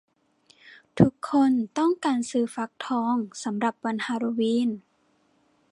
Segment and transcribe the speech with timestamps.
[0.99, 4.69] ทุกคนต้องการซื้อฟักทองสำหรับวันฮาโลวีน